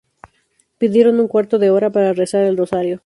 [0.79, 2.99] Pidieron un cuarto de hora para rezar el rosario.